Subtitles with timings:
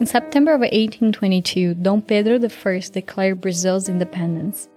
[0.00, 4.68] In September of 1822, Dom Pedro I declared Brazil's independence.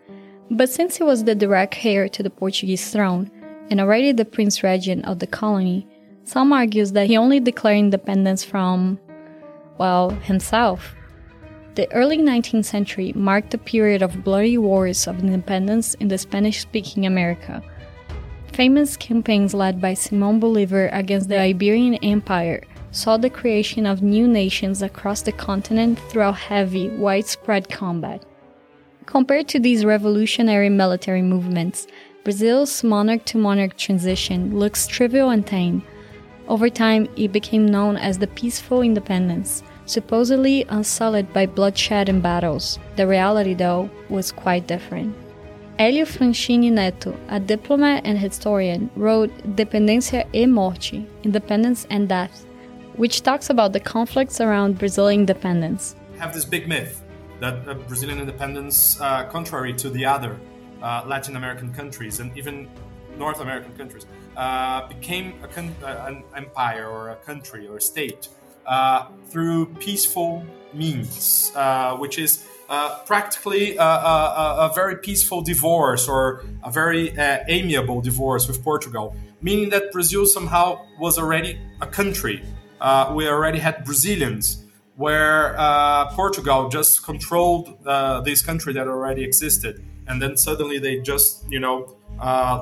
[0.51, 3.31] But since he was the direct heir to the Portuguese throne
[3.71, 5.87] and already the prince regent of the colony,
[6.23, 8.99] some argues that he only declared independence from,
[9.79, 10.93] well, himself.
[11.73, 16.59] The early 19th century marked a period of bloody wars of independence in the Spanish
[16.61, 17.63] speaking America.
[18.53, 22.61] Famous campaigns led by Simon Bolivar against the Iberian Empire
[22.97, 28.25] saw the creation of new nations across the continent through heavy, widespread combat.
[29.05, 31.87] Compared to these revolutionary military movements,
[32.23, 35.83] Brazil's monarch to monarch transition looks trivial and tame.
[36.47, 42.77] Over time, it became known as the peaceful independence supposedly unsullied by bloodshed and battles.
[42.97, 45.15] The reality, though, was quite different.
[45.79, 52.46] Hélio Franchini Neto, a diplomat and historian, wrote Dependência e Morte, Independence and Death,
[52.97, 55.95] which talks about the conflicts around Brazilian independence.
[56.19, 57.03] Have this big myth
[57.39, 60.39] that uh, Brazilian independence, uh, contrary to the other
[60.81, 62.67] uh, Latin American countries and even
[63.17, 64.05] North American countries,
[64.35, 68.29] uh, became con- uh, an empire or a country or a state
[68.65, 71.51] uh, through peaceful means,
[71.99, 72.45] which is
[73.05, 77.09] practically a, a, a, very peaceful divorce or a very
[77.47, 82.43] amiable divorce with Portugal, meaning that Brazil somehow was already a country.
[82.79, 84.63] Uh, we already had Brazilians,
[84.95, 85.55] where
[86.11, 87.77] Portugal just controlled
[88.25, 91.95] this country that already existed, and then suddenly they just, you know,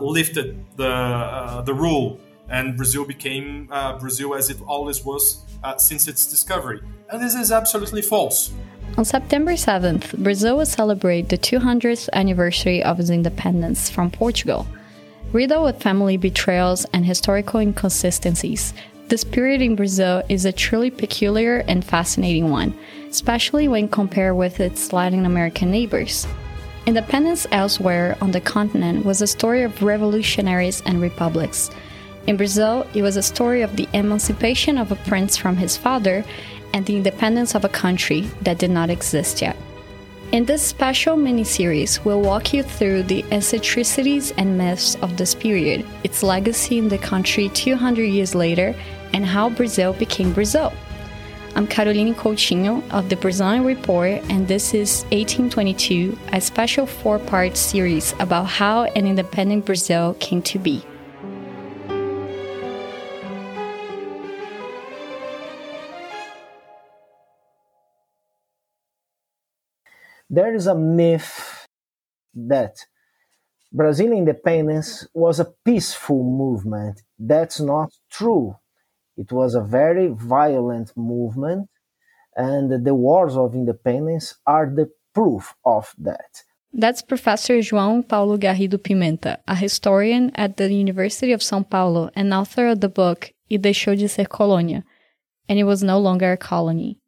[0.02, 6.07] lifted the the rule and Brazil became uh, Brazil as it always was uh, since
[6.07, 6.81] its discovery.
[7.09, 8.52] And this is absolutely false.
[8.97, 14.67] On September 7th, Brazil will celebrate the 200th anniversary of its independence from Portugal.
[15.33, 18.73] Riddled with family betrayals and historical inconsistencies,
[19.09, 22.77] this period in Brazil is a truly peculiar and fascinating one,
[23.09, 26.27] especially when compared with its Latin American neighbors.
[26.85, 31.71] Independence elsewhere on the continent was a story of revolutionaries and republics
[32.27, 36.25] in Brazil, it was a story of the emancipation of a prince from his father
[36.73, 39.55] and the independence of a country that did not exist yet.
[40.35, 45.85] In this special mini-series, we'll walk you through the eccentricities and myths of this period,
[46.03, 48.75] its legacy in the country 200 years later,
[49.13, 50.74] and how Brazil became Brazil.
[51.56, 57.56] I'm Caroline Coutinho of the Brazilian Report, and this is 1822, a special four part
[57.56, 60.84] series about how an independent Brazil came to be.
[70.35, 71.66] There is a myth
[72.34, 72.75] that
[73.72, 77.01] Brazilian independence was a peaceful movement.
[77.18, 78.56] That's not true.
[79.18, 81.69] It was a very violent movement,
[82.35, 86.44] and the wars of independence are the proof of that.
[86.74, 92.34] That's Professor João Paulo Garrido Pimenta, a historian at the University of São Paulo and
[92.34, 94.84] author of the book E Deixou de Ser Colônia,
[95.47, 97.00] and it was no longer a colony.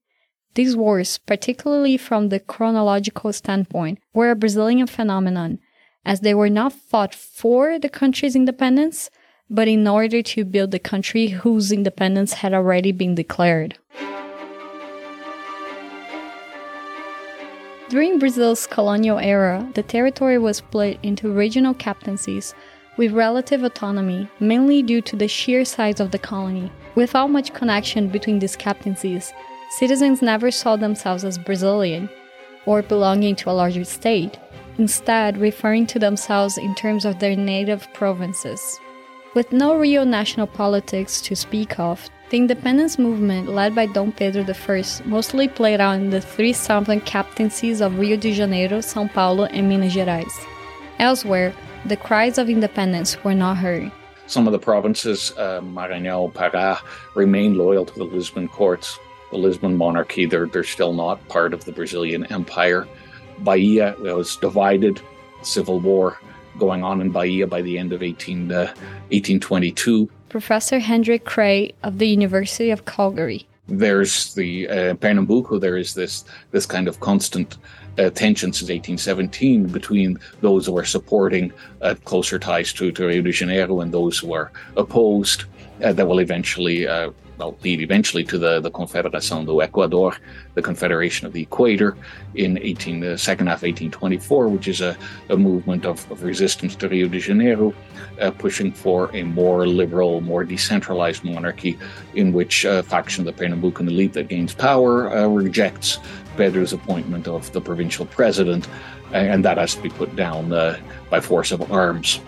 [0.57, 5.59] These wars, particularly from the chronological standpoint, were a Brazilian phenomenon,
[6.03, 9.11] as they were not fought for the country's independence,
[9.51, 13.77] but in order to build the country whose independence had already been declared.
[17.89, 22.55] During Brazil's colonial era, the territory was split into regional captaincies
[22.97, 26.71] with relative autonomy, mainly due to the sheer size of the colony.
[26.95, 29.31] Without much connection between these captaincies,
[29.69, 32.09] Citizens never saw themselves as Brazilian
[32.65, 34.37] or belonging to a larger state,
[34.77, 38.79] instead, referring to themselves in terms of their native provinces.
[39.33, 44.43] With no real national politics to speak of, the independence movement led by Dom Pedro
[44.43, 49.45] I mostly played out in the three southern captaincies of Rio de Janeiro, São Paulo,
[49.45, 50.45] and Minas Gerais.
[50.99, 51.53] Elsewhere,
[51.85, 53.91] the cries of independence were not heard.
[54.25, 56.79] Some of the provinces, uh, Maranhão, Pará,
[57.15, 58.99] remained loyal to the Lisbon courts,
[59.31, 60.25] the Lisbon monarchy.
[60.25, 62.87] They're, they're still not part of the Brazilian Empire.
[63.39, 65.01] Bahia was divided,
[65.41, 66.17] civil war
[66.57, 68.65] going on in Bahia by the end of 18, uh,
[69.09, 70.09] 1822.
[70.29, 73.47] Professor Hendrik Kraay of the University of Calgary.
[73.67, 77.57] There's the uh, Pernambuco, there is this, this kind of constant
[77.97, 81.51] uh, tension since 1817 between those who are supporting
[81.81, 85.45] uh, closer ties to, to Rio de Janeiro and those who are opposed
[85.83, 86.87] uh, that will eventually
[87.39, 90.17] uh, well, lead eventually to the, the Confederação do Equador,
[90.55, 91.95] the Confederation of the Equator,
[92.35, 94.97] in 18, the second half of 1824, which is a,
[95.29, 97.73] a movement of, of resistance to Rio de Janeiro,
[98.21, 101.77] uh, pushing for a more liberal, more decentralized monarchy
[102.15, 105.99] in which a faction of the Pernambucan elite that gains power uh, rejects
[106.37, 108.67] Pedro's appointment of the provincial president,
[109.13, 110.77] and that has to be put down uh,
[111.09, 112.19] by force of arms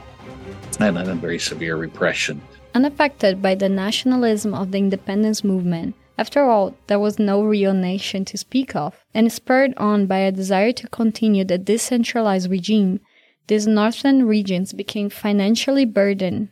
[0.80, 2.42] and a very severe repression
[2.74, 5.96] unaffected by the nationalism of the independence movement.
[6.18, 10.32] After all, there was no real nation to speak of, and spurred on by a
[10.32, 13.00] desire to continue the decentralized regime,
[13.48, 16.50] these northern regions became financially burdened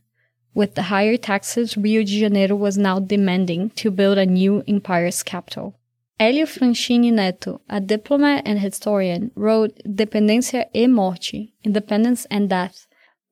[0.58, 5.22] with the higher taxes Rio de Janeiro was now demanding to build a new empire's
[5.22, 5.76] capital.
[6.20, 12.87] Hélio Franchini Neto, a diplomat and historian, wrote Dependência e Morte, Independence and Death,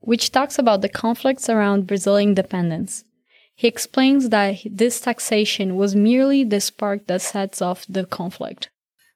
[0.05, 3.03] which talks about the conflicts around Brazilian independence.
[3.55, 8.69] He explains that this taxation was merely the spark that sets off the conflict.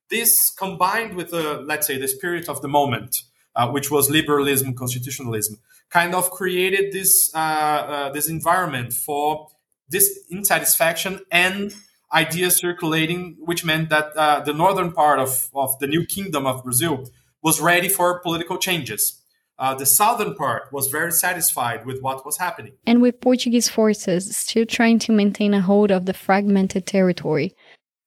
[0.10, 3.22] This combined with the, let's say, the spirit of the moment,
[3.56, 5.60] uh, which was liberalism, constitutionalism,
[5.90, 9.48] kind of created this uh, uh, this environment for
[9.90, 11.76] this insatisfaction and
[12.14, 16.64] ideas circulating, which meant that uh, the northern part of, of the new kingdom of
[16.64, 17.06] Brazil
[17.44, 19.19] was ready for political changes
[19.60, 22.74] uh, the southern part was very satisfied with what was happening.
[22.88, 27.54] And with Portuguese forces still trying to maintain a hold of the fragmented territory,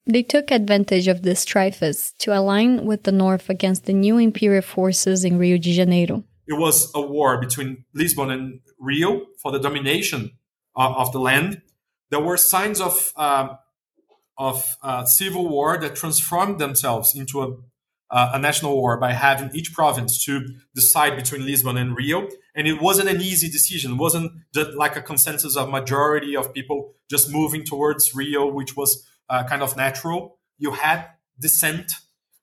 [0.06, 4.62] they took advantage of this trifus to align with the north against the new imperial
[4.62, 6.24] forces in Rio de Janeiro.
[6.48, 10.32] It was a war between Lisbon and Rio for the domination
[10.74, 11.62] uh, of the land.
[12.10, 13.56] There were signs of uh,
[14.38, 17.54] of uh, civil war that transformed themselves into a
[18.12, 22.28] uh, a national war by having each province to decide between Lisbon and Rio.
[22.54, 23.92] And it wasn't an easy decision.
[23.92, 28.76] It wasn't just like a consensus of majority of people just moving towards Rio, which
[28.76, 30.38] was uh, kind of natural.
[30.58, 31.06] You had
[31.40, 31.92] dissent.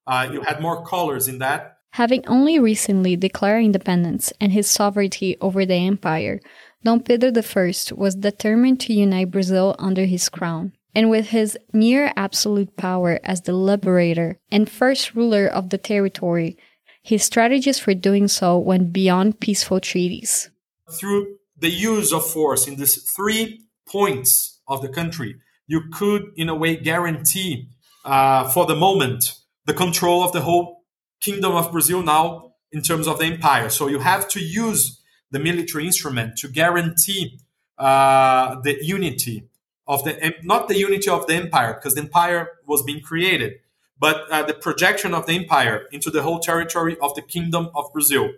[0.07, 1.77] Uh, you had more colors in that.
[1.93, 6.39] Having only recently declared independence and his sovereignty over the empire,
[6.83, 12.11] Dom Pedro I was determined to unite Brazil under his crown and with his near
[12.15, 16.57] absolute power as the liberator and first ruler of the territory,
[17.01, 20.49] his strategies for doing so went beyond peaceful treaties.
[20.91, 25.35] Through the use of force in these three points of the country,
[25.67, 27.69] you could, in a way, guarantee
[28.05, 29.33] uh, for the moment
[29.65, 30.83] the control of the whole
[31.21, 33.69] kingdom of Brazil now in terms of the empire.
[33.69, 35.01] So you have to use
[35.31, 37.39] the military instrument to guarantee
[37.77, 39.48] uh, the unity
[39.89, 43.59] of the not the unity of the empire because the empire was being created
[43.99, 47.91] but uh, the projection of the empire into the whole territory of the kingdom of
[47.91, 48.31] brazil.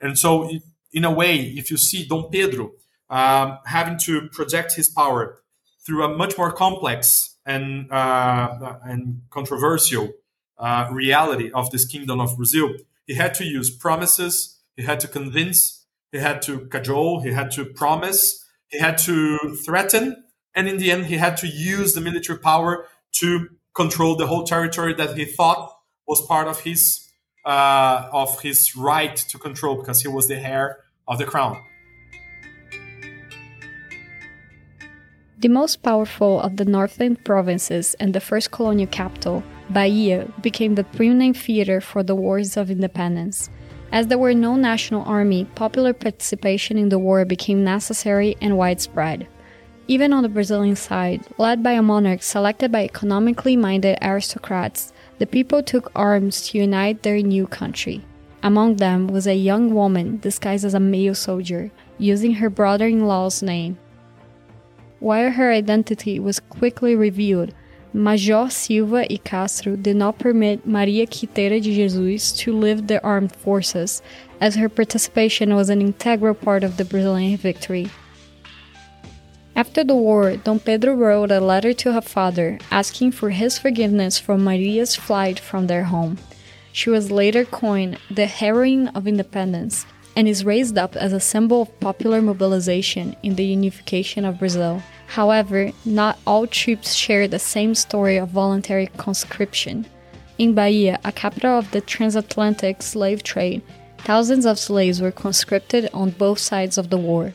[0.00, 0.48] And so
[0.92, 2.72] in a way if you see dom pedro
[3.08, 5.40] um, having to project his power
[5.84, 10.12] through a much more complex and uh, and controversial
[10.58, 12.74] uh, reality of this kingdom of brazil
[13.06, 17.50] he had to use promises he had to convince he had to cajole he had
[17.50, 20.22] to promise he had to threaten
[20.54, 24.44] and in the end, he had to use the military power to control the whole
[24.44, 25.72] territory that he thought
[26.06, 27.06] was part of his
[27.44, 31.62] uh, of his right to control because he was the heir of the crown.
[35.38, 40.84] The most powerful of the northern provinces and the first colonial capital, Bahia, became the
[40.84, 43.48] permanent theater for the wars of independence.
[43.90, 49.26] As there were no national army, popular participation in the war became necessary and widespread.
[49.90, 55.26] Even on the Brazilian side, led by a monarch selected by economically minded aristocrats, the
[55.26, 58.04] people took arms to unite their new country.
[58.40, 63.08] Among them was a young woman disguised as a male soldier, using her brother in
[63.08, 63.78] law's name.
[65.00, 67.52] While her identity was quickly revealed,
[67.92, 73.34] Major Silva e Castro did not permit Maria Quitéria de Jesus to leave the armed
[73.34, 74.02] forces,
[74.40, 77.90] as her participation was an integral part of the Brazilian victory.
[79.60, 84.18] After the war, Dom Pedro wrote a letter to her father asking for his forgiveness
[84.18, 86.16] for Maria's flight from their home.
[86.72, 89.84] She was later coined the heroine of independence
[90.16, 94.82] and is raised up as a symbol of popular mobilization in the unification of Brazil.
[95.08, 99.84] However, not all troops share the same story of voluntary conscription.
[100.38, 103.60] In Bahia, a capital of the transatlantic slave trade,
[103.98, 107.34] thousands of slaves were conscripted on both sides of the war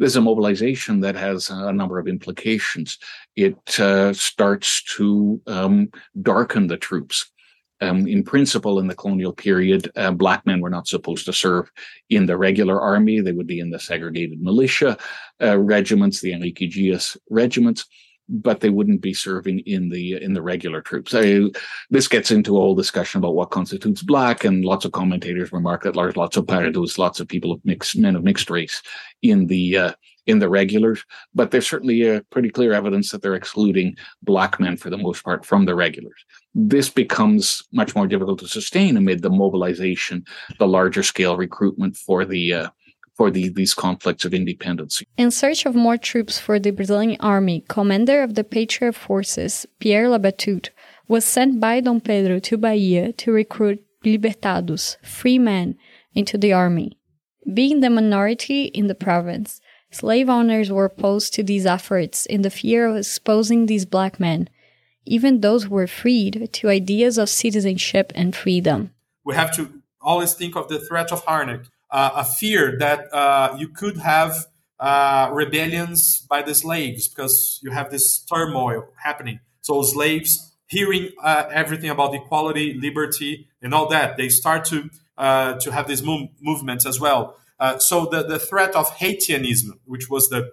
[0.00, 2.98] there's a mobilization that has a number of implications.
[3.36, 5.90] It uh, starts to um,
[6.22, 7.30] darken the troops.
[7.82, 11.70] Um, in principle, in the colonial period, uh, black men were not supposed to serve
[12.08, 13.20] in the regular army.
[13.20, 14.96] They would be in the segregated militia
[15.42, 17.86] uh, regiments, the Henrique Dias regiments.
[18.32, 21.12] But they wouldn't be serving in the in the regular troops.
[21.14, 21.50] I,
[21.90, 25.82] this gets into a whole discussion about what constitutes black, and lots of commentators remark
[25.82, 28.82] that there's lots of pardos, lots of people of mixed men of mixed race
[29.22, 29.92] in the uh,
[30.26, 34.76] in the regulars, but there's certainly a pretty clear evidence that they're excluding black men
[34.76, 36.24] for the most part from the regulars.
[36.54, 40.24] This becomes much more difficult to sustain amid the mobilization,
[40.58, 42.68] the larger scale recruitment for the uh,
[43.20, 45.02] for the, these conflicts of independence.
[45.18, 50.08] In search of more troops for the Brazilian army, commander of the Patriot forces, Pierre
[50.08, 50.70] Labatut,
[51.06, 55.76] was sent by Dom Pedro to Bahia to recruit libertados, free men,
[56.14, 56.96] into the army.
[57.52, 59.60] Being the minority in the province,
[59.90, 64.48] slave owners were opposed to these efforts in the fear of exposing these black men,
[65.04, 68.94] even those who were freed, to ideas of citizenship and freedom.
[69.26, 69.68] We have to
[70.00, 74.46] always think of the threat of Harnack a fear that uh, you could have
[74.78, 79.40] uh, rebellions by the slaves because you have this turmoil happening.
[79.60, 85.54] So slaves hearing uh, everything about equality, liberty, and all that, they start to uh,
[85.58, 87.36] to have these move- movements as well.
[87.58, 90.50] Uh, so the, the threat of Haitianism, which was the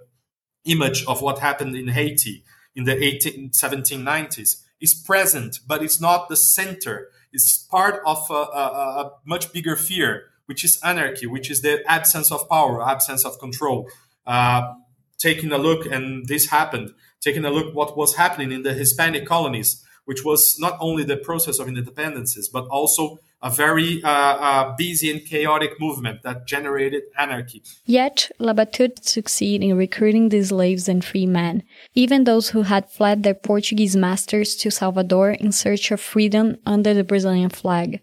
[0.65, 2.43] image of what happened in Haiti
[2.75, 7.07] in the 18, 1790s, is present, but it's not the center.
[7.31, 8.63] It's part of a, a,
[9.05, 13.39] a much bigger fear which is anarchy, which is the absence of power, absence of
[13.39, 13.87] control.
[14.25, 14.73] Uh,
[15.17, 19.25] taking a look, and this happened, taking a look what was happening in the Hispanic
[19.25, 24.75] colonies, which was not only the process of independences, but also a very uh, uh,
[24.77, 27.61] busy and chaotic movement that generated anarchy.
[27.85, 31.63] Yet, Labatut succeeded in recruiting the slaves and free men,
[31.93, 36.93] even those who had fled their Portuguese masters to Salvador in search of freedom under
[36.93, 38.01] the Brazilian flag.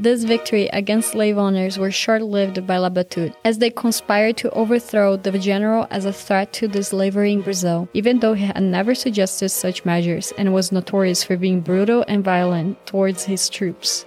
[0.00, 5.38] This victory against slave owners was short-lived by Labatut, as they conspired to overthrow the
[5.38, 9.50] general as a threat to the slavery in Brazil, even though he had never suggested
[9.50, 14.06] such measures and was notorious for being brutal and violent towards his troops.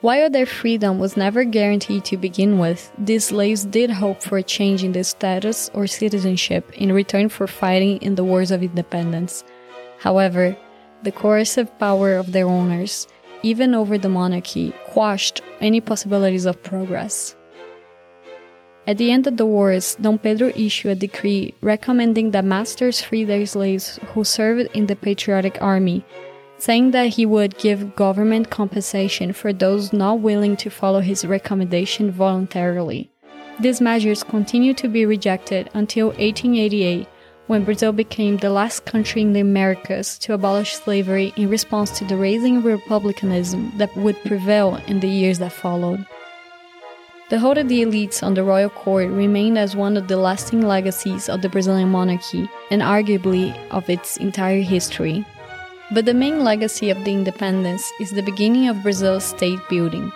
[0.00, 4.42] While their freedom was never guaranteed to begin with, these slaves did hope for a
[4.42, 9.44] change in their status or citizenship in return for fighting in the wars of independence.
[10.00, 10.56] However,
[11.04, 13.06] the coercive power of their owners
[13.44, 17.36] even over the monarchy, quashed any possibilities of progress.
[18.86, 23.24] At the end of the wars, Dom Pedro issued a decree recommending that masters free
[23.24, 26.04] their slaves who served in the patriotic army,
[26.58, 32.10] saying that he would give government compensation for those not willing to follow his recommendation
[32.10, 33.10] voluntarily.
[33.60, 37.06] These measures continued to be rejected until 1888,
[37.46, 42.04] when Brazil became the last country in the Americas to abolish slavery in response to
[42.04, 46.06] the rising republicanism that would prevail in the years that followed.
[47.30, 50.62] The hold of the elites on the royal court remained as one of the lasting
[50.62, 55.24] legacies of the Brazilian monarchy and arguably of its entire history.
[55.92, 60.12] But the main legacy of the independence is the beginning of Brazil's state building,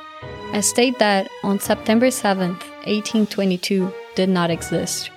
[0.55, 5.11] a state that, on September 7, 1822, did not exist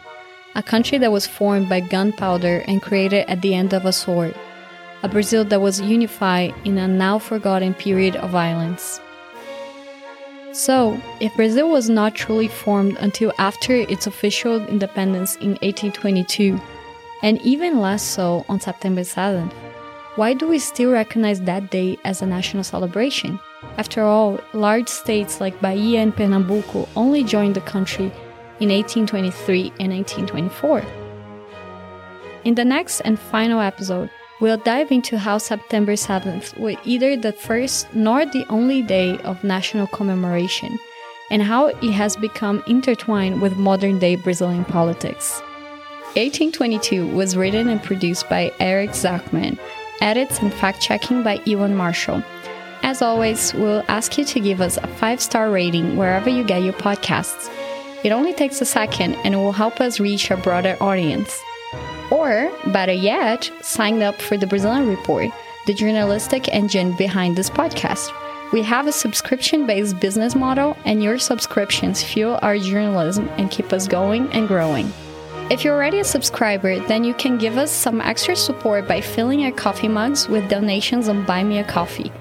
[0.56, 4.36] a country that was formed by gunpowder and created at the end of a sword,
[5.04, 9.00] a Brazil that was unified in a now forgotten period of violence.
[10.54, 16.60] So, if Brazil was not truly formed until after its official independence in 1822,
[17.24, 19.54] and even less so on September 7th,
[20.18, 23.40] why do we still recognize that day as a national celebration?
[23.78, 28.12] After all, large states like Bahia and Pernambuco only joined the country
[28.62, 30.84] in 1823 and 1824.
[32.44, 37.34] In the next and final episode, we'll dive into how September 7th was either the
[37.34, 40.78] first nor the only day of national commemoration,
[41.32, 45.42] and how it has become intertwined with modern day Brazilian politics.
[46.16, 49.58] 1822 was written and produced by Eric Zachman,
[50.02, 52.24] edits and fact checking by Euan Marshall.
[52.84, 56.64] As always, we'll ask you to give us a five star rating wherever you get
[56.64, 57.50] your podcasts
[58.04, 61.40] it only takes a second and it will help us reach a broader audience.
[62.12, 65.30] Or, better yet, sign up for the Brazilian Report,
[65.66, 68.12] the journalistic engine behind this podcast.
[68.52, 73.72] We have a subscription based business model, and your subscriptions fuel our journalism and keep
[73.72, 74.92] us going and growing.
[75.50, 79.46] If you're already a subscriber, then you can give us some extra support by filling
[79.46, 82.12] our coffee mugs with donations on Buy Me a Coffee.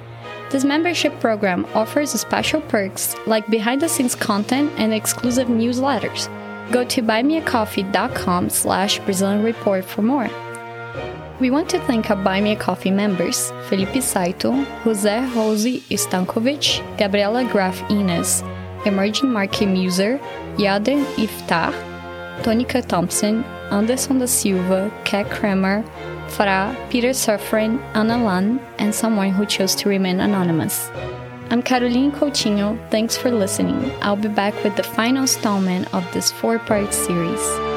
[0.50, 6.28] This membership program offers special perks like behind the scenes content and exclusive newsletters.
[6.72, 10.28] Go to buymeacoffee.com slash Brazilian Report for more.
[11.38, 14.50] We want to thank our Buy Me a Coffee members Felipe Saito,
[14.82, 18.42] Jose Rosi Stankovic, Gabriela Graf Ines,
[18.84, 20.18] Emerging Market Muser,
[20.56, 21.72] Yaden Iftar,
[22.42, 25.84] Tonica Thompson, Anderson da Silva, Kat Kramer,
[26.28, 30.90] Fra, Peter Suffren, Anna Lan, and someone who chose to remain anonymous.
[31.50, 32.78] I'm Caroline Coutinho.
[32.90, 33.90] Thanks for listening.
[34.02, 37.69] I'll be back with the final installment of this four part series.